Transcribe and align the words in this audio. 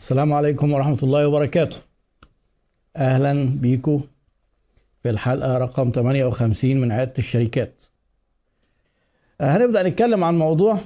السلام 0.00 0.32
عليكم 0.32 0.72
ورحمة 0.72 0.98
الله 1.02 1.28
وبركاته. 1.28 1.78
أهلا 2.96 3.48
بيكم 3.60 4.00
في 5.02 5.10
الحلقة 5.10 5.58
رقم 5.58 5.90
58 5.90 6.80
من 6.80 6.92
عيادة 6.92 7.12
الشركات. 7.18 7.84
آه، 9.40 9.56
هنبدأ 9.56 9.88
نتكلم 9.88 10.24
عن 10.24 10.38
موضوع 10.38 10.78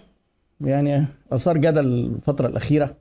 يعني 0.61 1.07
أثار 1.33 1.57
جدل 1.57 1.87
الفترة 1.87 2.47
الأخيرة. 2.49 2.97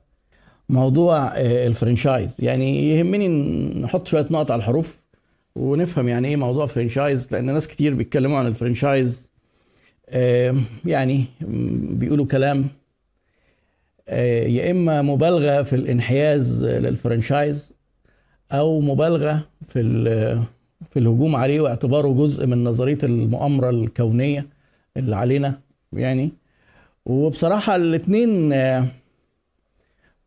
موضوع 0.68 1.26
آه، 1.26 1.66
الفرنشايز. 1.66 2.36
يعني 2.38 2.88
يهمني 2.88 3.28
نحط 3.80 4.06
شوية 4.06 4.26
نقط 4.30 4.50
على 4.50 4.58
الحروف 4.58 5.04
ونفهم 5.56 6.08
يعني 6.08 6.28
إيه 6.28 6.36
موضوع 6.36 6.66
فرنشايز 6.66 7.32
لأن 7.32 7.44
ناس 7.44 7.68
كتير 7.68 7.94
بيتكلموا 7.94 8.38
عن 8.38 8.46
الفرنشايز. 8.46 9.30
آه، 10.08 10.54
يعني 10.84 11.24
بيقولوا 11.90 12.26
كلام 12.26 12.68
يا 14.08 14.70
إما 14.70 15.02
مبالغة 15.02 15.62
في 15.62 15.76
الانحياز 15.76 16.64
للفرنشايز 16.64 17.72
أو 18.52 18.80
مبالغة 18.80 19.46
في 19.68 19.82
في 20.90 20.98
الهجوم 20.98 21.36
عليه 21.36 21.60
واعتباره 21.60 22.08
جزء 22.08 22.46
من 22.46 22.64
نظرية 22.64 22.98
المؤامرة 23.02 23.70
الكونية 23.70 24.46
اللي 24.96 25.16
علينا 25.16 25.60
يعني. 25.92 26.30
وبصراحة 27.06 27.76
الاثنين 27.76 28.52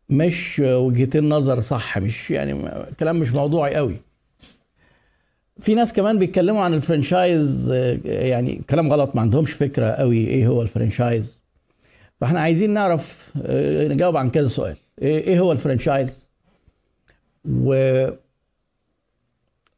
مش 0.08 0.60
وجهتين 0.64 1.28
نظر 1.28 1.60
صح 1.60 1.98
مش 1.98 2.30
يعني 2.30 2.70
كلام 3.00 3.16
مش 3.20 3.32
موضوعي 3.32 3.74
قوي. 3.74 3.96
في 5.60 5.74
ناس 5.74 5.92
كمان 5.92 6.18
بيتكلموا 6.18 6.62
عن 6.62 6.74
الفرنشايز 6.74 7.70
آه، 7.70 7.98
يعني 8.04 8.60
كلام 8.70 8.92
غلط 8.92 9.14
ما 9.16 9.20
عندهمش 9.20 9.52
فكرة 9.52 9.86
قوي 9.90 10.16
إيه 10.26 10.46
هو 10.48 10.62
الفرنشايز. 10.62 11.40
فاحنا 12.20 12.40
عايزين 12.40 12.70
نعرف 12.70 13.32
آه، 13.42 13.88
نجاوب 13.88 14.16
عن 14.16 14.30
كذا 14.30 14.48
سؤال. 14.48 14.76
إيه 15.02 15.18
إيه 15.18 15.40
هو 15.40 15.52
الفرنشايز 15.52 16.28
و 17.50 17.72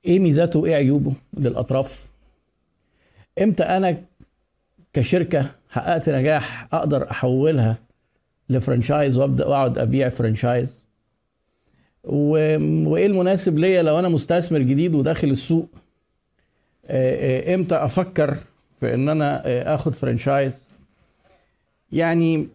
إيه 0.04 0.18
ميزاته؟ 0.18 0.60
وايه 0.60 0.74
عيوبه 0.74 1.12
للأطراف؟ 1.36 2.10
إمتى 3.42 3.62
أنا 3.62 4.02
كشركة 4.92 5.46
حققت 5.68 6.08
نجاح 6.10 6.74
أقدر 6.74 7.10
أحولها 7.10 7.78
لفرنشايز 8.50 9.18
وأبدأ 9.18 9.46
وأقعد 9.46 9.78
أبيع 9.78 10.08
فرنشايز 10.08 10.84
و... 12.04 12.30
وإيه 12.90 13.06
المناسب 13.06 13.58
ليا 13.58 13.82
لو 13.82 13.98
أنا 13.98 14.08
مستثمر 14.08 14.58
جديد 14.58 14.94
وداخل 14.94 15.28
السوق؟ 15.28 15.68
آه، 16.86 17.50
آه، 17.50 17.54
إمتى 17.54 17.74
أفكر 17.74 18.36
في 18.80 18.94
إن 18.94 19.08
أنا 19.08 19.42
آخد 19.74 19.94
فرنشايز 19.94 20.69
يعني 21.92 22.48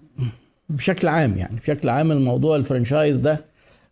بشكل 0.70 1.08
عام 1.08 1.38
يعني 1.38 1.56
بشكل 1.60 1.90
عام 1.90 2.12
الموضوع 2.12 2.56
الفرنشايز 2.56 3.20
ده 3.20 3.46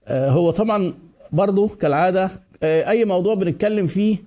آه، 0.07 0.29
هو 0.29 0.51
طبعا 0.51 0.93
برضو 1.31 1.67
كالعادة 1.67 2.29
آه، 2.63 2.89
أي 2.89 3.05
موضوع 3.05 3.33
بنتكلم 3.35 3.87
فيه 3.87 4.17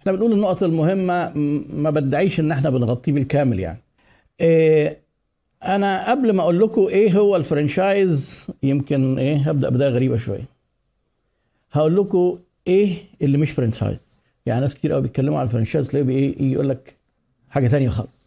إحنا 0.00 0.12
بنقول 0.12 0.32
النقط 0.32 0.62
المهمة 0.62 1.28
م- 1.34 1.64
ما 1.82 1.90
بدعيش 1.90 2.40
إن 2.40 2.52
إحنا 2.52 2.70
بنغطيه 2.70 3.12
بالكامل 3.12 3.60
يعني. 3.60 3.78
آه، 4.40 4.96
أنا 5.64 6.10
قبل 6.10 6.32
ما 6.32 6.42
أقول 6.42 6.60
لكم 6.60 6.86
إيه 6.86 7.12
هو 7.18 7.36
الفرنشايز 7.36 8.46
يمكن 8.62 9.18
إيه 9.18 9.36
هبدأ 9.36 9.68
بداية 9.68 9.90
غريبة 9.90 10.16
شوية. 10.16 10.44
هقول 11.72 11.96
لكم 11.96 12.38
إيه 12.66 12.94
اللي 13.22 13.38
مش 13.38 13.50
فرنشايز. 13.50 14.20
يعني 14.46 14.60
ناس 14.60 14.74
كتير 14.74 14.92
قوي 14.92 15.02
بيتكلموا 15.02 15.38
على 15.38 15.46
الفرنشايز 15.46 15.88
تلاقيه 15.88 16.08
إيه 16.08 16.52
يقول 16.52 16.68
لك 16.68 16.96
حاجة 17.50 17.68
تانية 17.68 17.88
خالص. 17.88 18.19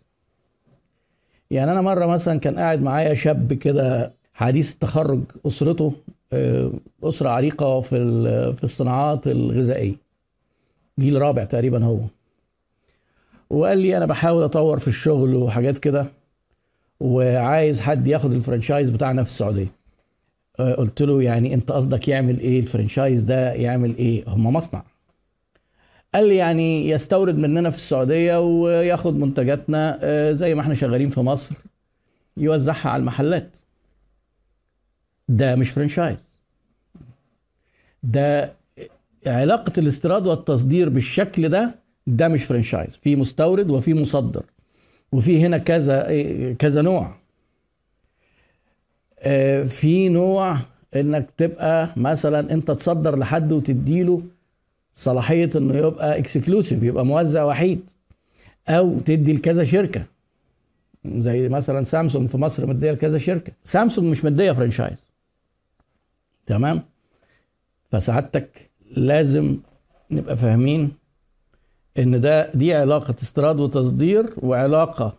يعني 1.53 1.71
أنا 1.71 1.81
مرة 1.81 2.05
مثلا 2.05 2.39
كان 2.39 2.59
قاعد 2.59 2.81
معايا 2.81 3.13
شاب 3.13 3.53
كده 3.53 4.13
حديث 4.33 4.73
التخرج 4.73 5.21
أسرته 5.47 5.93
آه، 6.33 6.71
أسرة 7.03 7.29
عريقة 7.29 7.81
في 7.81 7.97
في 8.53 8.63
الصناعات 8.63 9.27
الغذائية. 9.27 9.95
جيل 10.99 11.21
رابع 11.21 11.43
تقريبا 11.43 11.85
هو. 11.85 11.99
وقال 13.49 13.77
لي 13.77 13.97
أنا 13.97 14.05
بحاول 14.05 14.43
أطور 14.43 14.79
في 14.79 14.87
الشغل 14.87 15.35
وحاجات 15.35 15.77
كده 15.77 16.05
وعايز 16.99 17.81
حد 17.81 18.07
ياخد 18.07 18.31
الفرنشايز 18.31 18.89
بتاعنا 18.89 19.23
في 19.23 19.29
السعودية. 19.29 19.67
آه، 20.59 20.73
قلت 20.73 21.01
له 21.01 21.23
يعني 21.23 21.53
أنت 21.53 21.71
قصدك 21.71 22.07
يعمل 22.07 22.39
إيه؟ 22.39 22.59
ال 22.59 22.65
franchise 22.65 23.23
ده 23.23 23.53
يعمل 23.53 23.95
إيه؟ 23.95 24.23
هم 24.27 24.53
مصنع. 24.53 24.83
قال 26.15 26.27
لي 26.27 26.35
يعني 26.35 26.89
يستورد 26.89 27.37
مننا 27.37 27.69
في 27.69 27.77
السعودية 27.77 28.39
وياخد 28.39 29.19
منتجاتنا 29.19 29.99
آه، 30.01 30.31
زي 30.31 30.55
ما 30.55 30.61
إحنا 30.61 30.73
شغالين 30.73 31.09
في 31.09 31.19
مصر 31.21 31.55
يوزعها 32.37 32.89
على 32.89 32.99
المحلات. 33.01 33.57
ده 35.29 35.55
مش 35.55 35.69
franchise. 35.69 36.41
ده 38.03 38.53
علاقة 39.27 39.71
الاستيراد 39.77 40.27
والتصدير 40.27 40.89
بالشكل 40.89 41.49
ده 41.49 41.75
ده 42.07 42.27
مش 42.27 42.43
franchise. 42.43 42.95
في 42.97 43.15
مستورد 43.15 43.71
وفي 43.71 43.93
مصدر. 43.93 44.43
وفي 45.11 45.45
هنا 45.45 45.57
كذا 45.57 46.07
إيه، 46.07 46.53
كذا 46.57 46.81
نوع. 46.81 47.15
آه، 49.19 49.63
في 49.63 50.09
نوع 50.09 50.57
إنك 50.95 51.29
تبقى 51.37 51.89
مثلا 51.97 52.53
أنت 52.53 52.71
تصدر 52.71 53.19
لحد 53.19 53.51
وتديله 53.51 54.21
صلاحية 54.95 55.49
إنه 55.55 55.77
يبقى 55.77 56.19
exclusive 56.19 56.83
يبقى 56.83 57.05
موزع 57.05 57.43
وحيد 57.43 57.89
أو 58.69 58.99
تدي 58.99 59.33
لكذا 59.33 59.63
شركة. 59.63 60.03
زي 61.05 61.49
مثلا 61.49 61.83
سامسونج 61.83 62.29
في 62.29 62.37
مصر 62.37 62.65
مدية 62.67 62.91
لكذا 62.91 63.17
شركة. 63.17 63.51
سامسونج 63.65 64.07
مش 64.07 64.25
مدية 64.25 64.51
franchise 64.51 65.07
تمام؟ 66.45 66.81
فسعادتك 67.91 68.69
لازم 68.95 69.57
نبقى 70.11 70.37
فاهمين 70.37 70.91
إن 71.99 72.21
ده 72.21 72.51
دي 72.51 72.73
علاقة 72.73 73.15
استيراد 73.21 73.59
وتصدير 73.59 74.33
وعلاقة 74.37 75.17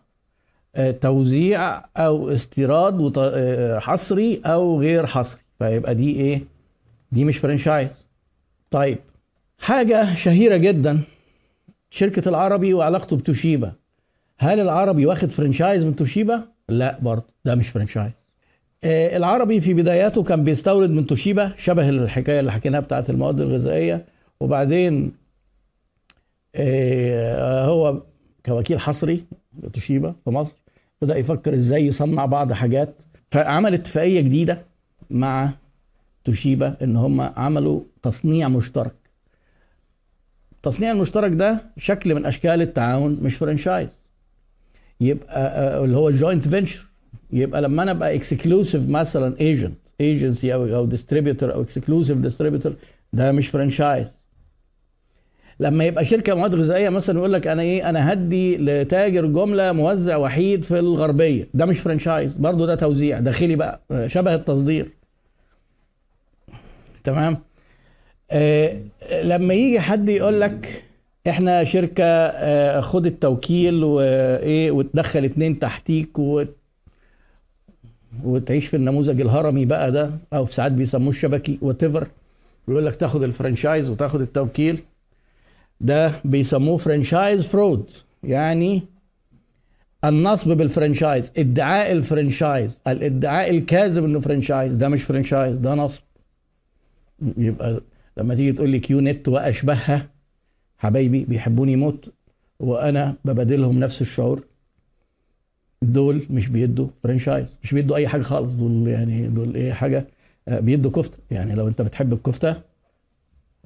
آه، 0.76 0.90
توزيع 0.90 1.84
أو 1.96 2.30
استيراد 2.32 3.12
آه، 3.18 3.78
حصري 3.78 4.40
أو 4.46 4.80
غير 4.80 5.06
حصري. 5.06 5.40
فيبقى 5.58 5.94
دي 5.94 6.10
إيه؟ 6.20 6.40
دي 7.12 7.24
مش 7.24 7.38
franchise 7.38 8.06
طيب 8.70 8.98
حاجة 9.64 10.14
شهيرة 10.14 10.56
جدا. 10.56 11.00
شركة 11.90 12.28
العربي 12.28 12.74
وعلاقته 12.74 13.16
بتوشيبا. 13.16 13.72
هل 14.38 14.60
العربي 14.60 15.06
واخد 15.06 15.30
franchise 15.32 15.84
من 15.84 15.96
توشيبا؟ 15.96 16.48
لا 16.68 16.98
برضه 17.02 17.24
ده 17.44 17.54
مش 17.54 17.68
franchise. 17.68 18.12
آه، 18.84 19.16
العربي 19.16 19.60
في 19.60 19.74
بداياته 19.74 20.22
كان 20.22 20.44
بيستورد 20.44 20.90
من 20.90 21.06
توشيبا 21.06 21.52
شبه 21.56 21.88
الحكاية 21.88 22.40
اللي 22.40 22.52
حكيناها 22.52 22.80
بتاعت 22.80 23.10
المواد 23.10 23.40
الغذائية. 23.40 24.06
وبعدين 24.40 25.12
آه، 26.54 27.64
هو 27.66 28.02
كوكيل 28.46 28.80
حصري 28.80 29.24
لتوشيبا 29.62 30.14
في 30.24 30.30
مصر 30.30 30.56
بدأ 31.02 31.16
يفكر 31.16 31.54
إزاي 31.54 31.86
يصنع 31.86 32.26
بعض 32.26 32.52
حاجات. 32.52 33.02
فعمل 33.30 33.74
اتفاقية 33.74 34.20
جديدة 34.20 34.62
مع 35.10 35.50
توشيبا 36.24 36.76
إن 36.82 36.96
هم 36.96 37.20
عملوا 37.20 37.80
تصنيع 38.02 38.48
مشترك. 38.48 39.03
التصنيع 40.66 40.90
المشترك 40.92 41.32
ده 41.32 41.58
شكل 41.76 42.14
من 42.14 42.26
أشكال 42.26 42.62
التعاون 42.62 43.18
مش 43.22 43.36
franchise 43.36 43.98
يبقى 45.00 45.46
آه، 45.46 45.84
اللي 45.84 45.96
هو 45.96 46.10
joint 46.10 46.48
venture 46.48 46.84
يبقى 47.32 47.62
لما 47.62 47.82
أنا 47.82 47.90
أبقى 47.90 48.14
exclusive 48.14 48.88
مثلا 48.88 49.40
agent 49.40 49.78
agency 50.00 50.54
أو 50.54 50.64
أو 50.76 50.84
distributor 50.86 51.54
أو 51.54 51.62
exclusive 51.62 52.18
distributor 52.18 52.74
ده 53.12 53.32
مش 53.32 53.48
فرنشايز 53.48 54.08
لما 55.60 55.84
يبقى 55.84 56.04
شركة 56.04 56.34
مواد 56.34 56.54
غذائية 56.54 56.88
مثلا 56.88 57.18
يقول 57.18 57.32
لك 57.32 57.46
أنا 57.46 57.62
إيه 57.62 57.88
أنا 57.90 58.12
هدي 58.12 58.56
لتاجر 58.56 59.26
جملة 59.26 59.72
موزع 59.72 60.16
وحيد 60.16 60.64
في 60.64 60.78
الغربية. 60.78 61.48
ده 61.54 61.66
مش 61.66 61.80
فرنشايز 61.80 62.36
برضه 62.36 62.66
ده 62.66 62.74
توزيع. 62.74 63.20
داخلي 63.20 63.56
بقى 63.56 63.80
آه، 63.90 64.06
شبه 64.06 64.34
التصدير. 64.34 64.88
تمام؟ 67.04 67.38
لما 69.22 69.54
يجي 69.54 69.80
حد 69.80 70.08
يقول 70.08 70.40
لك 70.40 70.84
إحنا 71.28 71.64
شركة 71.64 72.04
آه، 72.04 72.80
خد 72.80 73.06
التوكيل 73.06 73.84
وايه 73.84 74.70
وتدخل 74.70 75.24
اتنين 75.24 75.58
تحتيك 75.58 76.18
وتعيش 78.24 78.66
في 78.66 78.76
النموذج 78.76 79.20
الهرمي 79.20 79.64
بقى 79.64 79.92
ده 79.92 80.10
أو 80.32 80.44
في 80.44 80.54
ساعات 80.54 80.72
بيسموه 80.72 81.08
الشبكي 81.08 81.58
whatever 81.62 82.08
يقول 82.68 82.86
لك 82.86 82.96
تاخد 82.96 83.22
ال 83.22 83.29
franchise 83.29 83.90
وتاخد 83.90 84.20
التوكيل. 84.20 84.80
ده 85.80 86.12
بيسموه 86.24 86.76
franchise 86.76 87.46
fraud 87.46 87.90
يعني 88.22 88.82
النصب 90.04 90.50
بال 90.50 90.65
franchise 90.65 91.32
ادعاء 91.38 91.92
ال 91.92 92.00
franchise. 92.00 92.80
الادعاء 92.88 93.50
الكاذب 93.50 94.04
إنه 94.04 94.20
franchise 94.20 94.76
ده 94.76 94.88
مش 94.88 95.02
franchise 95.02 95.58
ده 95.58 95.74
نصب. 95.74 96.02
يبقى 97.38 97.80
لما 98.16 98.34
تيجي 98.34 98.52
تقول 98.52 98.70
لي 98.70 98.78
كيو 98.78 99.00
نت 99.00 99.28
وأشبهها 99.28 100.08
حبايبي 100.78 101.24
بيحبوني 101.24 101.76
موت 101.76 102.12
وأنا 102.60 103.14
ببادلهم 103.24 103.80
نفس 103.80 104.00
الشعور. 104.02 104.44
دول 105.82 106.26
مش 106.30 106.48
بيدوا 106.48 106.88
franchise 107.02 107.58
مش 107.62 107.74
بيدوا 107.74 107.96
أي 107.96 108.08
حاجة 108.08 108.22
خالص 108.22 108.54
دول 108.54 108.88
يعني 108.88 109.28
دول 109.28 109.54
إيه 109.54 109.72
حاجة 109.72 110.06
آه، 110.48 110.60
بيدوا 110.60 110.90
كفته. 110.90 111.18
يعني 111.30 111.54
لو 111.54 111.68
أنت 111.68 111.82
بتحب 111.82 112.12
الكفته 112.12 112.56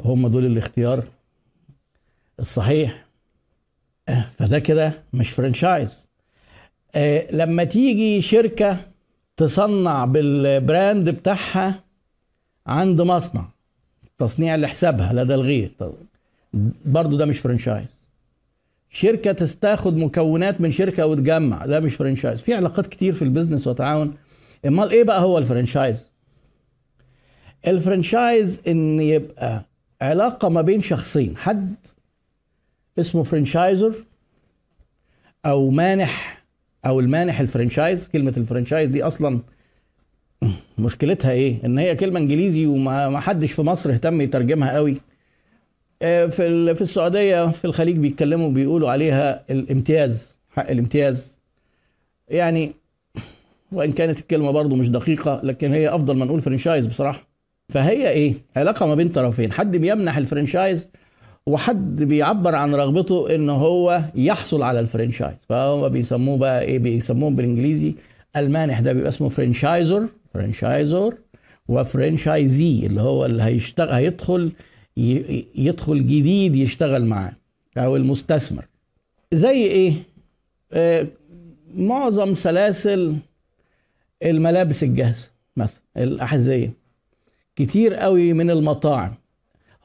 هم 0.00 0.28
دول 0.28 0.46
الاختيار 0.46 1.04
الصحيح. 2.40 3.06
آه، 4.08 4.24
فده 4.38 4.58
كده 4.58 4.92
مش 5.12 5.30
franchise 5.30 6.08
آه، 6.94 7.26
لما 7.32 7.64
تيجي 7.64 8.20
شركة 8.20 8.76
تصنع 9.36 10.04
بال 10.04 10.34
brand 10.34 11.10
بتاعها 11.10 11.84
عند 12.66 13.02
مصنع 13.02 13.48
تصنيع 14.18 14.56
لحسابها 14.56 15.12
لدى 15.12 15.34
الغير. 15.34 15.70
برضو 16.84 17.16
ده 17.16 17.26
مش 17.26 17.38
franchise 17.38 17.98
شركة 18.90 19.32
بتاخد 19.32 19.96
مكونات 19.96 20.60
من 20.60 20.70
شركة 20.70 21.06
وتجمع 21.06 21.66
ده 21.66 21.80
مش 21.80 21.94
franchise 21.94 22.42
في 22.42 22.54
علاقات 22.54 22.86
كتير 22.86 23.12
في 23.12 23.22
ال 23.22 23.27
business 23.27 23.66
وتعاون. 23.66 24.14
أمال 24.66 24.90
إيه 24.90 25.04
بقى 25.04 25.20
هو 25.20 25.38
ال 25.38 25.45
franchise 25.45 26.10
ال 27.66 27.75
franchise 27.75 28.60
إن 28.68 29.00
يبقى 29.00 29.64
علاقة 30.02 30.48
ما 30.48 30.62
بين 30.62 30.80
شخصين 30.80 31.36
حد 31.36 31.74
اسمه 32.98 33.22
franchisor 33.22 33.94
أو 35.46 35.70
مانح 35.70 36.44
أو 36.86 37.00
المانح 37.00 37.40
ال 37.40 37.47
franchise 37.47 38.08
كلمة 38.08 38.34
ال 38.36 38.41
franchise 38.41 38.88
دي 38.88 39.02
أصلا 39.02 39.40
مشكلتها 40.78 41.30
إيه؟ 41.30 41.56
إن 41.64 41.78
هي 41.78 41.96
كلمة 41.96 42.18
إنجليزي 42.20 42.66
وما 42.66 43.20
حدش 43.20 43.52
في 43.52 43.62
مصر 43.62 43.90
اهتم 43.90 44.20
يترجمها 44.20 44.72
قوي. 44.76 44.96
آه، 46.02 46.26
في 46.26 46.74
في 46.74 46.80
السعودية 46.82 47.46
في 47.50 47.64
الخليج 47.64 47.96
بيتكلموا 47.96 48.50
بيقولوا 48.50 48.90
عليها 48.90 49.44
الامتياز 49.50 50.38
حق 50.50 50.70
الامتياز. 50.70 51.38
يعني 52.28 52.72
وإن 53.72 53.92
كانت 53.92 54.18
الكلمة 54.18 54.50
برضو 54.50 54.76
مش 54.76 54.90
دقيقة 54.90 55.40
لكن 55.44 55.72
هي 55.72 55.88
أفضل 55.88 56.16
ما 56.16 56.24
نقول 56.24 56.40
franchise 56.40 56.86
بصراحة. 56.86 57.28
فهي 57.68 58.10
إيه؟ 58.10 58.34
علاقة 58.56 58.86
ما 58.86 58.94
بين 58.94 59.08
طرفين 59.08 59.52
حد 59.52 59.76
بيمنح 59.76 60.16
ال 60.16 60.24
franchise 60.24 60.90
وحد 61.46 62.02
بيعبر 62.02 62.54
عن 62.54 62.74
رغبته 62.74 63.34
إن 63.34 63.50
هو 63.50 64.00
يحصل 64.14 64.62
على 64.62 64.80
ال 64.80 64.85
franchise. 64.85 65.36
فهم 65.48 65.88
بيسموه 65.88 66.38
بقى 66.38 66.62
إيه؟ 66.62 66.78
بيسموهم 66.78 67.36
بالإنجليزي 67.36 67.94
المانح 68.36 68.80
ده 68.80 68.92
بيبقى 68.92 69.08
اسمه 69.08 69.28
franchisor. 69.28 70.08
franchisor 70.38 71.14
و 71.68 71.79
franchisee 71.79 72.86
اللي 72.86 73.00
هو 73.00 73.26
اللي 73.26 73.42
هيشتغل 73.42 73.88
هيدخل 73.90 74.52
يدخل 75.54 76.06
جديد 76.06 76.54
يشتغل 76.54 77.04
معاه 77.04 77.32
أو 77.78 77.96
المستثمر. 77.96 78.64
زي 79.34 79.62
إيه؟ 79.62 79.92
آه 80.72 81.06
معظم 81.74 82.34
سلاسل 82.34 83.16
الملابس 84.22 84.82
الجاهزة 84.82 85.30
مثلا 85.56 85.82
الأحذية. 85.96 86.72
كتير 87.56 87.94
قوي 87.94 88.32
من 88.32 88.50
المطاعم. 88.50 89.14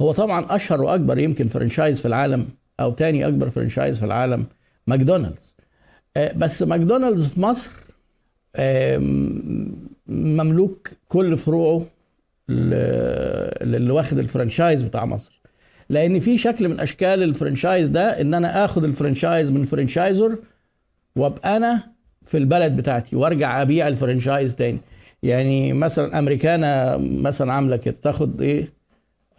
هو 0.01 0.11
طبعا 0.11 0.55
أشهر 0.55 0.81
وأكبر 0.81 1.17
يمكن 1.19 1.47
franchise 1.47 2.01
في 2.01 2.07
العالم 2.07 2.47
أو 2.79 2.91
تاني 2.93 3.27
أكبر 3.27 3.49
franchise 3.49 3.99
في 3.99 4.05
العالم 4.05 4.45
ماكدونالدز. 4.87 5.55
آه 6.17 6.33
بس 6.33 6.63
ماكدونالدز 6.63 7.27
في 7.27 7.41
مصر 7.41 7.71
مملوك 10.07 10.89
كل 11.07 11.37
فروعه 11.37 11.85
اللي 12.49 13.93
واخد 13.93 14.19
ال 14.19 14.25
franchise 14.25 14.83
بتاع 14.83 15.05
مصر. 15.05 15.41
لأن 15.89 16.19
في 16.19 16.37
شكل 16.37 16.69
من 16.69 16.79
أشكال 16.79 17.23
ال 17.23 17.30
franchise 17.30 17.87
ده 17.87 18.21
إن 18.21 18.33
أنا 18.33 18.65
آخد 18.65 18.83
ال 18.83 18.90
franchise 18.90 19.51
من 19.51 19.63
franchisor 19.63 20.37
وأبقى 21.15 21.57
أنا 21.57 21.81
في 22.25 22.37
البلد 22.37 22.75
بتاعتي 22.75 23.15
وأرجع 23.15 23.61
أبيع 23.61 23.87
ال 23.87 23.94
franchise 23.94 24.55
تاني. 24.55 24.79
يعني 25.23 25.73
مثلا 25.73 26.19
أمريكانا 26.19 26.97
مثلا 26.97 27.53
عاملة 27.53 27.75
كده 27.75 27.95
تاخد 28.03 28.41
إيه 28.41 28.67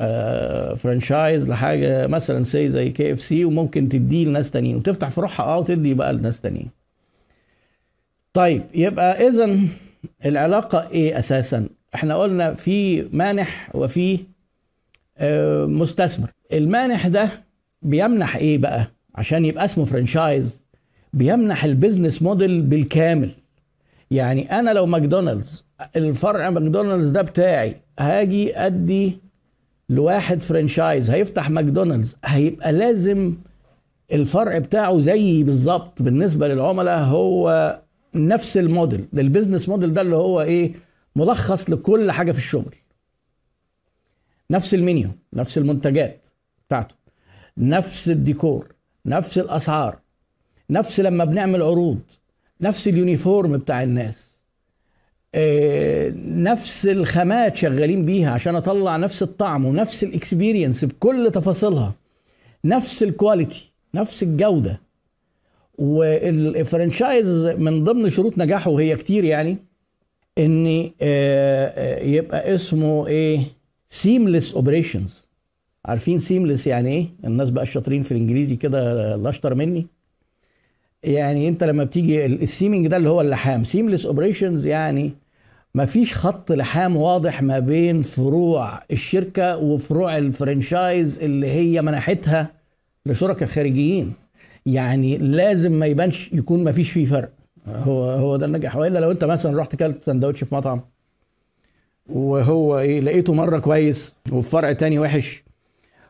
آه 0.01 0.75
franchise 0.75 1.51
لحاجة 1.51 2.07
مثلا 2.07 2.43
سي 2.45 2.69
زي 2.69 2.91
KFC 2.91 3.45
وممكن 3.45 3.89
تديه 3.89 4.27
لناس 4.27 4.51
تانيين 4.51 4.77
وتفتح 4.77 5.09
فروعها 5.11 5.43
آه 5.43 5.59
وتدي 5.59 5.95
بقى 5.95 6.13
لناس 6.13 6.41
تانيين. 6.41 6.69
طيب 8.33 8.63
يبقى 8.75 9.29
اذا 9.29 9.59
العلاقة 10.25 10.89
إيه 10.91 11.19
أساسا؟ 11.19 11.69
إحنا 11.95 12.15
قلنا 12.15 12.55
في 12.55 13.03
مانح 13.13 13.71
وفي 13.75 14.19
آه، 15.19 15.65
مستثمر. 15.67 16.29
المانح 16.53 17.07
ده 17.07 17.29
بيمنح 17.83 18.37
إيه 18.37 18.59
بقى؟ 18.59 18.87
عشان 19.15 19.45
يبقى 19.45 19.65
اسمه 19.65 19.85
franchise 19.85 20.67
بيمنح 21.13 21.65
ال 21.65 21.71
business 21.71 22.23
model 22.23 22.63
بالكامل. 22.63 23.31
يعني 24.11 24.59
أنا 24.59 24.71
لو 24.71 24.87
ماكدونالدز 24.87 25.65
الفرع 25.97 26.51
ماكدونالدز 26.51 27.11
ده 27.11 27.23
بتاعي 27.23 27.77
هاجي 27.99 28.59
أدي 28.59 29.19
لواحد 29.89 30.43
franchise 30.43 31.11
هيفتح 31.11 31.51
ماكدونالدز 31.51 32.17
هيبقى 32.25 32.73
لازم 32.73 33.35
الفرع 34.13 34.59
بتاعه 34.59 34.99
زيي 35.01 35.43
بالظبط. 35.45 36.03
بالنسبة 36.03 36.49
للعملاء 36.49 36.99
هو 37.05 37.81
نفس 38.15 38.57
ال 38.57 38.63
model. 38.63 39.05
ال 39.15 39.21
business 39.21 39.69
model 39.69 39.95
ده 39.95 40.01
اللي 40.03 40.17
هو 40.17 40.41
إيه؟ 40.41 40.73
ملخص 41.17 41.71
لكل 41.71 42.11
حاجة 42.11 42.33
في 42.33 42.39
الشغل. 42.39 42.75
نفس 44.51 44.75
المنيو 44.75 45.11
نفس 45.33 45.59
المنتجات 45.59 46.27
بتاعته 46.69 46.95
نفس 47.59 48.11
الديكور 48.11 48.73
نفس 49.07 49.39
الأسعار 49.39 49.99
نفس 50.71 51.01
لما 51.01 51.25
بنعمل 51.25 51.63
عروض 51.63 51.99
نفس 52.61 52.89
ال 52.89 52.97
uniform 52.97 53.57
بتاع 53.57 53.83
الناس 53.83 54.41
آه، 55.35 56.13
نفس 56.27 56.87
الخامات 56.87 57.57
شغالين 57.57 58.05
بيها 58.05 58.31
عشان 58.31 58.55
أطلع 58.55 58.97
نفس 58.97 59.23
الطعم 59.23 59.65
ونفس 59.65 60.05
ال 60.05 60.12
experience 60.12 60.85
بكل 60.85 61.31
تفاصيلها 61.35 61.95
نفس 62.65 63.03
ال 63.03 63.11
quality 63.11 63.73
نفس 63.95 64.23
الجودة. 64.23 64.81
وال 65.79 66.09
franchise 66.09 67.47
من 67.47 67.85
ضمن 67.85 68.09
شروط 68.11 68.39
نجاحه 68.39 68.71
وهي 68.71 68.97
كتير 68.97 69.25
يعني 69.25 69.57
إن 70.39 70.67
آه، 70.67 70.93
آه، 71.03 72.03
يبقى 72.05 72.55
اسمه 72.55 73.07
إيه؟ 73.07 73.41
seamless 73.89 74.55
operations 74.55 75.29
عارفين 75.85 76.19
seamless 76.19 76.67
يعني 76.67 76.91
إيه؟ 76.91 77.07
الناس 77.25 77.51
بقى 77.51 77.63
الشاطرين 77.63 78.03
في 78.03 78.13
الإنجليزي 78.13 78.57
كده 78.57 79.15
اللي 79.15 79.29
أشطر 79.29 79.55
مني. 79.55 79.87
يعني 81.03 81.49
أنت 81.49 81.65
لما 81.65 81.85
بتيجي 81.85 82.27
ال 82.27 82.34
seaming 82.34 82.87
ده 82.87 82.97
اللي 82.97 83.09
هو 83.09 83.21
اللحام. 83.21 83.65
seamless 83.65 84.07
operations 84.07 84.67
يعني 84.67 85.13
ما 85.75 85.87
فيش 85.87 86.15
خط 86.15 86.53
لحام 86.53 86.97
واضح 86.97 87.43
ما 87.43 87.59
بين 87.59 88.03
فروع 88.03 88.81
الشركة 88.91 89.57
وفروع 89.57 90.19
ال 90.19 90.29
franchise 90.29 91.19
اللي 91.19 91.47
هي 91.47 91.83
منحتها 91.83 92.51
لشركاء 93.07 93.49
خارجيين. 93.49 94.13
يعني 94.67 95.19
لازم 95.19 95.73
ما 95.73 95.87
يبانش 95.87 96.33
يكون 96.33 96.65
ما 96.65 96.73
فيش 96.73 96.91
فيه 96.93 97.07
فرق. 97.07 97.33
هو 97.67 98.03
هو 98.11 98.37
ده 98.37 98.47
النجاح. 98.47 98.77
وإلا 98.77 98.99
لو 98.99 99.11
أنت 99.11 99.25
مثلا 99.25 99.59
رحت 99.59 99.77
كلت 99.77 100.03
سندوتش 100.03 100.45
في 100.45 100.55
مطعم 100.55 100.81
وهو 102.07 102.79
إيه 102.79 103.01
لقيته 103.01 103.35
مرة 103.35 103.59
كويس 103.59 104.15
وفي 104.33 104.51
فرع 104.51 104.73
تاني 104.73 104.99
وحش 104.99 105.45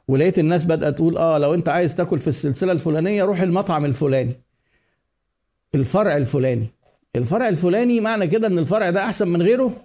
ولقيت 0.09 0.39
الناس 0.39 0.65
بدأت 0.65 0.95
تقول 0.97 1.17
آه 1.19 1.39
لو 1.39 1.55
أنت 1.55 1.69
عايز 1.69 1.95
تاكل 1.95 2.19
في 2.19 2.29
السلسلة 2.29 2.73
الفلانية 2.73 3.25
روح 3.25 3.41
المطعم 3.41 3.85
الفلاني. 3.85 4.33
الفرع 5.75 6.17
الفلاني. 6.17 6.67
الفرع 7.17 7.49
الفلاني 7.49 8.01
معنى 8.01 8.27
كده 8.27 8.47
إن 8.47 8.59
الفرع 8.59 8.91
ده 8.91 9.05
أحسن 9.05 9.29
من 9.29 9.43
غيره؟ 9.43 9.77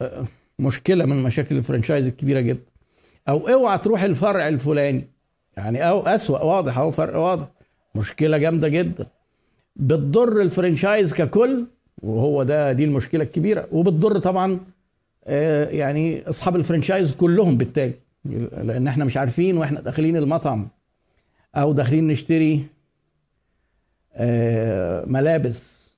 آه، 0.00 0.24
مشكلة 0.58 1.04
من 1.04 1.22
مشاكل 1.22 1.56
الفرنشايز 1.56 2.06
الكبيرة 2.06 2.40
جدا. 2.40 2.62
أو 3.28 3.48
اوعى 3.48 3.78
تروح 3.78 4.02
الفرع 4.02 4.48
الفلاني. 4.48 5.04
يعني 5.56 5.88
أو 5.88 6.00
أسوأ 6.00 6.38
واضح 6.42 6.78
أهو 6.78 6.90
فرق 6.90 7.18
واضح. 7.18 7.46
مشكلة 7.94 8.38
جامدة 8.38 8.68
جدا. 8.68 9.06
بتضر 9.76 10.40
الفرنشايز 10.40 11.14
ككل 11.14 11.66
وهو 12.02 12.42
ده 12.42 12.72
دي 12.72 12.84
المشكلة 12.84 13.22
الكبيرة. 13.24 13.68
وبتضر 13.72 14.18
طبعا 14.18 14.60
آه، 15.26 15.64
يعني 15.64 16.28
أصحاب 16.28 16.56
الفرنشايز 16.56 17.14
كلهم 17.14 17.56
بالتالي. 17.56 17.94
لأن 18.52 18.86
إحنا 18.88 19.04
مش 19.04 19.16
عارفين 19.16 19.58
وإحنا 19.58 19.80
داخلين 19.80 20.16
المطعم 20.16 20.68
أو 21.56 21.72
داخلين 21.72 22.06
نشتري 22.06 22.66
آه، 24.14 25.04
ملابس. 25.06 25.90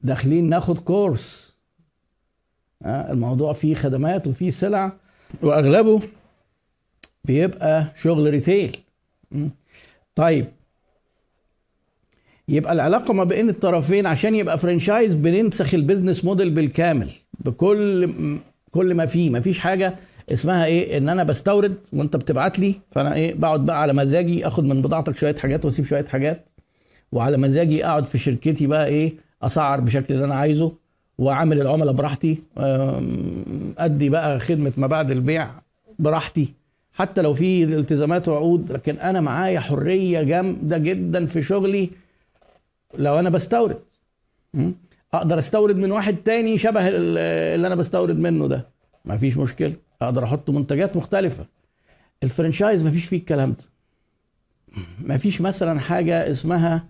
داخلين 0.00 0.48
ناخد 0.48 0.78
كورس 0.78 1.54
آه، 2.82 3.12
الموضوع 3.12 3.52
فيه 3.52 3.74
خدمات 3.74 4.28
وفيه 4.28 4.50
سلع. 4.50 4.92
وأغلبه 5.42 6.00
بيبقى 7.24 7.84
شغل 7.96 8.30
retail 8.30 8.76
طيب. 10.14 10.46
يبقى 12.48 12.72
العلاقة 12.72 13.14
ما 13.14 13.24
بين 13.24 13.48
الطرفين 13.48 14.06
عشان 14.06 14.34
يبقى 14.34 14.58
franchise 14.58 15.14
بننسخ 15.14 15.74
ال 15.74 15.80
business 15.80 16.24
model 16.24 16.50
بالكامل 16.50 17.08
بكل 17.40 18.12
كل 18.70 18.94
ما 18.94 19.06
فيه. 19.06 19.30
ما 19.30 19.40
فيش 19.40 19.58
حاجة 19.58 19.94
اسمها 20.32 20.64
إيه؟ 20.64 20.98
إن 20.98 21.08
أنا 21.08 21.24
بستورد 21.24 21.76
وأنت 21.92 22.16
بتبعت 22.16 22.58
لي 22.58 22.74
فأنا 22.90 23.14
إيه؟ 23.14 23.34
بقعد 23.34 23.66
بقى 23.66 23.82
على 23.82 23.92
مزاجي 23.92 24.46
آخد 24.46 24.64
من 24.64 24.82
بضاعتك 24.82 25.16
شوية 25.16 25.34
حاجات 25.34 25.64
وأسيب 25.64 25.84
شوية 25.84 26.04
حاجات 26.04 26.48
وعلى 27.12 27.36
مزاجي 27.36 27.84
أقعد 27.86 28.04
في 28.04 28.18
شركتي 28.18 28.66
بقى 28.66 28.86
إيه؟ 28.86 29.12
أسعر 29.42 29.80
بشكل 29.80 30.14
اللي 30.14 30.24
أنا 30.24 30.34
عايزه 30.34 30.72
وعامل 31.18 31.60
العملاء 31.60 31.92
براحتي 31.94 32.38
أدي 33.78 34.08
بقى 34.08 34.40
خدمة 34.40 34.72
ما 34.76 34.86
بعد 34.86 35.10
البيع 35.10 35.50
براحتي. 35.98 36.54
حتى 36.94 37.22
لو 37.22 37.34
في 37.34 37.64
التزامات 37.64 38.28
وعقود 38.28 38.72
لكن 38.72 38.98
أنا 38.98 39.20
معايا 39.20 39.60
حرية 39.60 40.22
جامدة 40.22 40.78
جدا 40.78 41.26
في 41.26 41.42
شغلي 41.42 41.90
لو 42.98 43.18
أنا 43.18 43.30
بستورد. 43.30 43.78
أقدر 45.14 45.38
أستورد 45.38 45.76
من 45.76 45.92
واحد 45.92 46.16
تاني 46.16 46.58
شبه 46.58 46.88
اللي 46.88 47.66
أنا 47.66 47.74
بستورد 47.74 48.18
منه 48.18 48.46
ده. 48.46 48.68
ما 49.04 49.16
فيش 49.16 49.36
مشكلة. 49.36 49.72
أقدر 50.02 50.24
أحط 50.24 50.50
منتجات 50.50 50.96
مختلفة. 50.96 51.44
الفرنشايز 52.22 52.82
ما 52.82 52.90
فيش 52.90 53.04
فيه 53.04 53.16
الكلام 53.16 53.50
ده. 53.50 53.64
ما 55.04 55.16
فيش 55.16 55.40
مثلا 55.40 55.80
حاجة 55.80 56.30
اسمها 56.30 56.84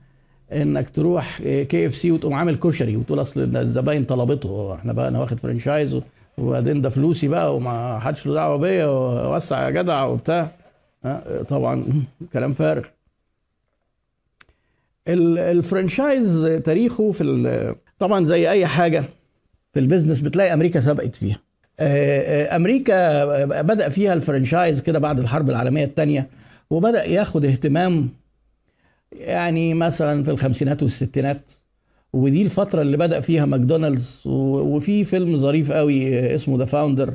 إنك 0.53 0.91
تروح 0.91 1.43
KFC 1.43 2.13
وتقوم 2.13 2.35
عامل 2.35 2.55
كشري 2.55 2.97
وتقول 2.97 3.21
أصل 3.21 3.57
الزباين 3.57 4.05
طلبته. 4.05 4.75
إحنا 4.75 4.93
بقى 4.93 5.09
أنا 5.09 5.21
واخد 5.21 5.41
franchise 5.41 6.01
وبعدين 6.39 6.83
ده 6.83 6.89
فلوسي 6.89 7.29
بقى 7.29 7.57
وما 7.57 7.99
حدش 7.99 8.27
له 8.27 8.35
دعوة 8.35 8.57
بيا 8.57 8.87
ووسع 8.87 9.65
يا 9.65 9.71
جدع 9.71 10.05
وبتاع. 10.05 10.51
طبعا 11.49 11.85
كلام 12.33 12.53
فارغ. 12.53 12.85
ال 15.09 15.24
franchise 15.24 16.61
تاريخه 16.65 17.13
في 17.13 17.75
طبعا 17.99 18.25
زي 18.25 18.51
أي 18.51 18.67
حاجة 18.67 19.05
في 19.75 19.81
ال 19.81 19.85
business 19.85 20.21
بتلاقي 20.21 20.53
أمريكا 20.53 20.81
سبقت 20.81 21.17
فيها. 21.17 21.39
أمريكا 22.57 23.25
بدأ 23.63 23.89
فيها 23.89 24.13
ال 24.13 24.20
franchise 24.20 24.83
كده 24.83 24.99
بعد 24.99 25.19
الحرب 25.19 25.51
العالمية 25.51 25.85
الثانية 25.85 26.29
وبدأ 26.71 27.05
ياخد 27.05 27.45
اهتمام 27.45 28.09
يعني 29.13 29.75
مثلا 29.75 30.23
في 30.23 30.31
الخمسينات 30.31 30.83
والستينات. 30.83 31.51
ودي 32.13 32.43
الفترة 32.43 32.83
اللي 32.83 32.97
بدأ 32.97 33.21
فيها 33.21 33.45
ماكدونالدز 33.47 34.23
وفي 34.27 35.05
فيلم 35.05 35.37
ظريف 35.37 35.73
قوي 35.73 36.35
اسمه 36.35 36.59
The 36.59 36.65
Founder 36.65 37.15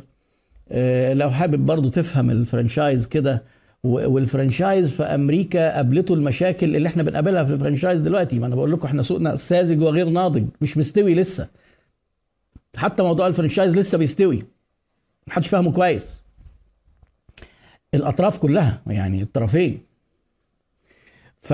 لو 1.13 1.29
حابب 1.29 1.65
برضو 1.65 1.89
تفهم 1.89 2.29
ال 2.29 2.37
franchise 2.37 3.07
كده 3.07 3.43
وال 3.83 4.03
franchise 4.03 4.91
في 4.93 5.03
أمريكا 5.03 5.75
قابلته 5.75 6.13
المشاكل 6.13 6.75
اللي 6.75 6.87
إحنا 6.87 7.03
بنقابلها 7.03 7.43
في 7.43 7.53
ال 7.53 7.58
franchise 7.58 8.01
دلوقتي. 8.01 8.39
ما 8.39 8.47
أنا 8.47 8.55
بقول 8.55 8.71
لكم 8.71 8.87
إحنا 8.87 9.01
سوقنا 9.01 9.35
ساذج 9.35 9.81
وغير 9.81 10.09
ناضج 10.09 10.45
مش 10.61 10.77
مستوي 10.77 11.15
لسه. 11.15 11.47
حتى 12.75 13.03
موضوع 13.03 13.27
ال 13.27 13.32
franchise 13.32 13.77
لسه 13.77 13.97
بيستوي. 13.97 14.43
محدش 15.27 15.47
فاهمه 15.47 15.71
كويس. 15.71 16.21
الأطراف 17.93 18.39
كلها 18.39 18.81
يعني 18.87 19.21
الطرفين. 19.21 19.81
ف 21.41 21.53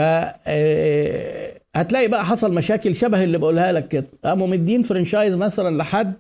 هتلاقي 1.75 2.07
بقى 2.07 2.25
حصل 2.25 2.53
مشاكل 2.53 2.95
شبه 2.95 3.23
اللي 3.23 3.37
بقولها 3.37 3.71
لك 3.71 3.87
كده. 3.87 4.05
قاموا 4.25 4.47
مدين 4.47 4.81
franchise 4.83 5.35
مثلا 5.35 5.77
لحد 5.77 6.13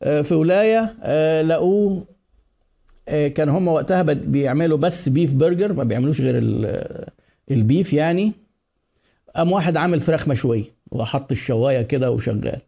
في 0.00 0.34
ولاية 0.34 0.94
لقوه 1.42 2.04
كان 3.06 3.48
هم 3.48 3.68
وقتها 3.68 4.02
بيعملوا 4.02 4.78
بس 4.78 5.08
beef 5.08 5.34
burger 5.34 5.72
ما 5.72 5.84
بيعملوش 5.84 6.20
غير 6.20 6.38
ال 7.50 7.58
beef 7.58 7.92
يعني. 7.92 8.32
قام 9.36 9.52
واحد 9.52 9.76
عامل 9.76 10.00
فراخ 10.00 10.28
مشوية 10.28 10.64
وحط 10.90 11.30
الشواية 11.30 11.82
كده 11.82 12.10
وشغال. 12.10 12.58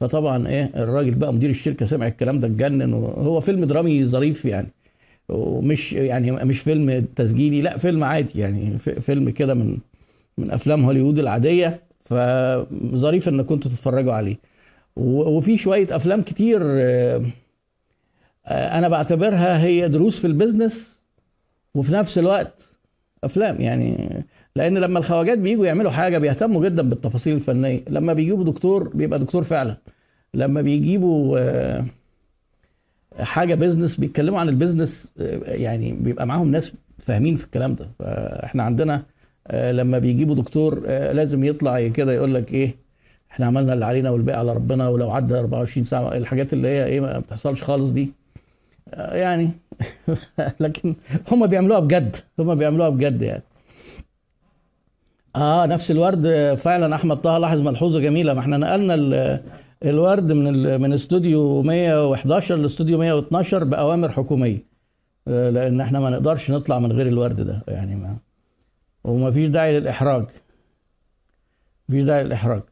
فطبعا 0.00 0.48
إيه 0.48 0.70
الراجل 0.76 1.14
بقى 1.14 1.32
مدير 1.32 1.50
الشركة 1.50 1.86
سمع 1.86 2.06
الكلام 2.06 2.40
ده 2.40 2.46
اتجنن 2.48 2.92
وهو 2.92 3.40
فيلم 3.40 3.64
درامي 3.64 4.04
ظريف 4.04 4.44
يعني. 4.44 4.68
ومش 5.28 5.92
يعني 5.92 6.32
مش 6.32 6.60
فيلم 6.60 7.06
تسجيلي 7.16 7.60
لا 7.60 7.78
فيلم 7.78 8.04
عادي 8.04 8.40
يعني 8.40 8.78
فيلم 8.78 9.30
كده 9.30 9.54
من 9.54 9.78
من 10.38 10.50
أفلام 10.50 10.84
هوليوود 10.84 11.18
العادية 11.18 11.82
فظريف 12.00 13.28
إنك 13.28 13.44
كنتوا 13.44 13.70
تتفرجوا 13.70 14.12
عليه. 14.12 14.36
وفي 14.96 15.56
شوية 15.56 15.86
أفلام 15.90 16.22
كتير 16.22 16.60
أنا 18.46 18.88
بعتبرها 18.88 19.62
هي 19.62 19.88
دروس 19.88 20.18
في 20.18 20.26
ال 20.26 20.34
business 20.34 21.02
وفي 21.74 21.92
نفس 21.92 22.18
الوقت 22.18 22.72
أفلام. 23.24 23.60
يعني 23.60 24.08
لأن 24.56 24.78
لما 24.78 24.98
الخواجات 24.98 25.38
بييجوا 25.38 25.66
يعملوا 25.66 25.90
حاجة 25.90 26.18
بيهتموا 26.18 26.64
جدا 26.64 26.82
بالتفاصيل 26.82 27.36
الفنية. 27.36 27.80
لما 27.88 28.12
بيجيبوا 28.12 28.44
دكتور 28.44 28.88
بيبقى 28.88 29.18
دكتور 29.18 29.42
فعلا. 29.42 29.76
لما 30.34 30.60
بيجيبوا 30.60 31.38
حاجة 33.20 33.54
business 33.54 33.96
بيتكلموا 33.96 34.40
عن 34.40 34.48
ال 34.48 34.55
business 34.55 35.12
يعني 35.46 35.92
بيبقى 35.92 36.26
معاهم 36.26 36.50
ناس 36.50 36.72
فاهمين 36.98 37.36
في 37.36 37.44
الكلام 37.44 37.74
ده. 37.74 37.86
فإحنا 37.98 38.62
عندنا 38.62 39.02
لما 39.52 39.98
بيجيبوا 39.98 40.34
دكتور 40.34 40.80
لازم 40.88 41.44
يطلع 41.44 41.88
كده 41.88 42.12
يقول 42.12 42.34
لك 42.34 42.52
إيه 42.52 42.74
إحنا 43.30 43.46
عملنا 43.46 43.72
اللي 43.72 43.84
علينا 43.84 44.10
والباقي 44.10 44.38
على 44.38 44.52
ربنا 44.52 44.88
ولو 44.88 45.10
عدى 45.10 45.38
24 45.38 45.84
ساعة 45.84 46.16
الحاجات 46.16 46.52
اللي 46.52 46.68
هي 46.68 46.84
إيه 46.84 47.00
ما 47.00 47.18
بتحصلش 47.18 47.62
خالص 47.62 47.90
دي. 47.90 48.12
يعني 48.96 49.50
لكن 50.60 50.94
هم 51.32 51.46
بيعملوها 51.46 51.80
بجد 51.80 52.16
هم 52.38 52.54
بيعملوها 52.54 52.88
بجد 52.88 53.22
يعني. 53.22 53.42
آه 55.36 55.66
نفس 55.66 55.90
الورد 55.90 56.54
فعلا 56.54 56.94
أحمد 56.94 57.16
طه 57.16 57.38
لاحظ 57.38 57.62
ملحوظة 57.62 58.00
جميلة. 58.00 58.34
ما 58.34 58.40
إحنا 58.40 58.56
نقلنا 58.56 59.40
الورد 59.84 60.32
من 60.32 60.80
من 60.80 60.92
استوديو 60.92 61.62
111 61.62 62.56
لإستوديو 62.56 62.98
112 62.98 63.64
بأوامر 63.64 64.08
حكومية. 64.08 64.68
لأن 65.26 65.80
إحنا 65.80 66.00
ما 66.00 66.10
نقدرش 66.10 66.50
نطلع 66.50 66.78
من 66.78 66.92
غير 66.92 67.06
الورد 67.06 67.40
ده 67.40 67.62
يعني 67.68 67.96
ما 67.96 68.16
وما 69.04 69.30
فيش 69.30 69.48
داعي 69.48 69.80
للإحراج. 69.80 70.26
مفيش 71.88 72.04
داعي 72.04 72.24
للإحراج. 72.24 72.62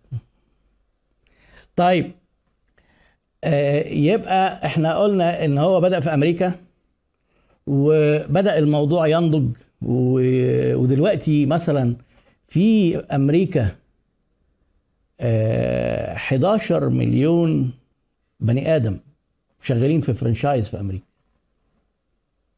طيب 1.76 2.12
آه 3.44 3.88
يبقى 3.88 4.66
إحنا 4.66 4.96
قلنا 4.98 5.44
إن 5.44 5.58
هو 5.58 5.80
بدأ 5.80 6.00
في 6.00 6.14
أمريكا 6.14 6.52
وبدأ 7.66 8.58
الموضوع 8.58 9.06
ينضج 9.06 9.50
ودلوقتي 9.82 11.46
مثلا 11.46 11.96
في 12.48 12.96
أمريكا 12.96 13.68
آه 15.20 16.12
11 16.12 16.88
مليون 16.88 17.72
بني 18.40 18.76
آدم 18.76 18.98
شغالين 19.60 20.00
في 20.00 20.14
فرنشايز 20.14 20.68
في 20.68 20.80
أمريكا. 20.80 21.04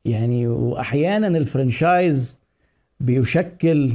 يعني 0.05 0.47
واحيانا 0.47 1.27
الفرنشايز 1.39 2.38
بيشكل 3.01 3.91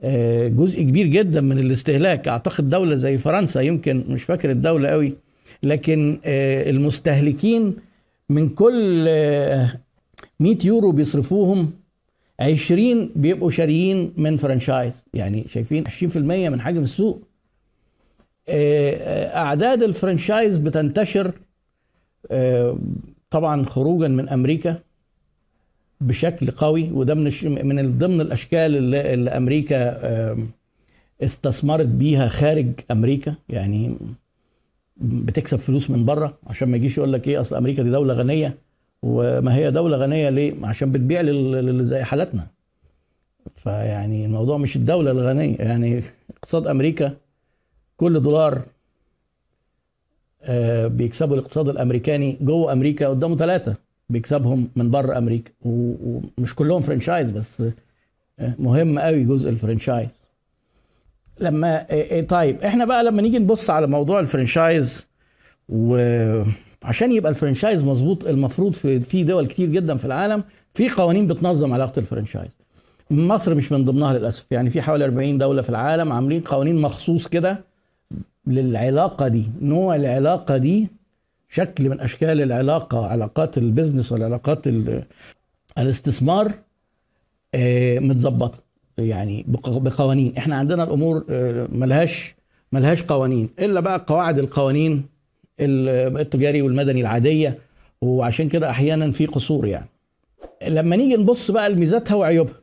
آه 0.00 0.48
جزء 0.48 0.82
كبير 0.82 1.06
جدا 1.06 1.40
من 1.40 1.58
الاستهلاك. 1.58 2.28
أعتقد 2.28 2.70
دولة 2.70 2.96
زي 2.96 3.18
فرنسا 3.18 3.60
يمكن 3.60 4.04
مش 4.08 4.22
فاكر 4.22 4.50
الدولة 4.50 4.88
قوي 4.88 5.12
لكن 5.62 6.18
آه 6.24 6.70
المستهلكين 6.70 7.76
من 8.28 8.48
كل 8.48 9.04
100 10.40 10.58
يورو 10.64 10.92
بيصرفوهم 10.92 11.72
20 12.40 13.10
بيبقوا 13.16 13.50
شاريين 13.50 14.12
من 14.16 14.36
franchise 14.36 15.04
يعني 15.14 15.44
شايفين 15.48 15.84
20% 15.88 16.16
من 16.16 16.60
حجم 16.60 16.82
السوق. 16.82 17.22
أعداد 18.48 19.82
ال 19.82 19.89
franchise 19.89 20.56
بتنتشر 20.56 21.32
طبعا 23.30 23.64
خروجا 23.64 24.08
من 24.08 24.28
أمريكا. 24.28 24.78
بشكل 26.06 26.50
قوي 26.50 26.90
وده 26.90 27.14
من 27.14 27.30
من 27.66 27.98
ضمن 27.98 28.20
الأشكال 28.20 28.76
اللي, 28.76 29.14
اللي 29.14 29.30
أمريكا 29.30 30.00
استثمرت 31.22 31.86
بيها 31.86 32.28
خارج 32.28 32.66
أمريكا. 32.90 33.34
يعني 33.48 33.96
بتكسب 34.96 35.58
فلوس 35.58 35.90
من 35.90 36.04
بره 36.04 36.38
عشان 36.46 36.68
ما 36.68 36.76
يجيش 36.76 36.98
يقول 36.98 37.12
لك 37.12 37.28
إيه 37.28 37.40
أصل 37.40 37.56
أمريكا 37.56 37.82
دي 37.82 37.90
دولة 37.90 38.14
غنية 38.14 38.54
وما 39.02 39.54
هي 39.54 39.70
دولة 39.70 39.96
غنية 39.96 40.28
ليه؟ 40.28 40.54
عشان 40.62 40.92
بتبيع 40.92 41.20
للي 41.20 41.84
زي 41.84 42.02
حالتنا 42.02 42.46
فيعني 43.54 44.26
الموضوع 44.26 44.56
مش 44.58 44.76
الدولة 44.76 45.10
الغنية. 45.10 45.56
يعني 45.56 46.02
اقتصاد 46.36 46.66
أمريكا 46.66 47.16
كل 47.96 48.20
دولار 48.22 48.62
بيكسبوا 50.88 51.34
الاقتصاد 51.36 51.68
الأمريكاني 51.68 52.38
جوه 52.40 52.72
أمريكا 52.72 53.08
قدامه 53.08 53.36
ثلاثة 53.36 53.74
بيكسبهم 54.14 54.68
من 54.76 54.90
بره 54.90 55.18
أمريكا. 55.18 55.50
ومش 55.64 56.54
كلهم 56.54 56.82
franchise 56.82 57.30
بس 57.30 57.62
مهم 58.58 58.98
قوي 58.98 59.24
جزء 59.24 59.48
ال 59.50 59.56
franchise. 59.56 60.22
لما 61.40 61.86
طيب 62.28 62.62
إحنا 62.62 62.84
بقى 62.84 63.04
لما 63.04 63.22
نيجي 63.22 63.38
نبص 63.38 63.70
على 63.70 63.86
موضوع 63.86 64.20
ال 64.20 64.29
franchise 64.29 65.08
وعشان 65.68 67.12
يبقى 67.12 67.30
ال 67.30 67.35
franchise 67.35 67.84
مظبوط 67.84 68.24
المفروض 68.26 68.72
في 68.74 69.00
في 69.00 69.22
دول 69.24 69.46
كتير 69.46 69.68
جدا 69.68 69.96
في 69.96 70.04
العالم 70.04 70.44
في 70.74 70.88
قوانين 70.88 71.26
بتنظم 71.26 71.72
علاقة 71.72 71.98
ال 72.00 72.04
franchise. 72.04 72.50
مصر 73.10 73.54
مش 73.54 73.72
من 73.72 73.84
ضمنها 73.84 74.18
للأسف 74.18 74.44
يعني 74.50 74.70
في 74.70 74.82
حوالي 74.82 75.04
40 75.04 75.38
دولة 75.38 75.62
في 75.62 75.70
العالم 75.70 76.12
عاملين 76.12 76.40
قوانين 76.40 76.76
مخصوص 76.76 77.26
كده 77.26 77.64
للعلاقة 78.46 79.28
دي 79.28 79.46
نوع 79.60 79.96
العلاقة 79.96 80.56
دي 80.56 80.88
شكل 81.48 81.88
من 81.88 82.00
أشكال 82.00 82.40
العلاقة 82.42 83.06
علاقات 83.06 83.58
البزنس 83.58 84.12
والعلاقات 84.12 84.64
الاستثمار 85.78 86.52
متظبطة. 88.00 88.58
يعني 88.98 89.44
بقوانين. 89.48 90.36
إحنا 90.36 90.56
عندنا 90.56 90.84
الأمور 90.84 91.24
ملهاش 91.72 92.34
ملهاش 92.72 93.02
قوانين. 93.02 93.50
إلا 93.58 93.80
بقى 93.80 94.04
قواعد 94.06 94.38
القوانين 94.38 95.04
التجاري 95.60 96.62
والمدني 96.62 97.00
العادية. 97.00 97.58
وعشان 98.00 98.48
كده 98.48 98.70
أحيانا 98.70 99.10
في 99.10 99.26
قصور 99.26 99.66
يعني. 99.66 99.88
لما 100.68 100.96
نيجي 100.96 101.16
نبص 101.16 101.50
بقى 101.50 101.70
لميزاتها 101.70 102.14
وعيوبها. 102.14 102.54